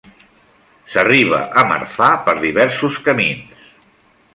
S'arriba 0.93 1.43
a 1.63 1.65
Marfà 1.73 2.11
per 2.31 2.37
diversos 2.49 3.01
camins. 3.11 3.67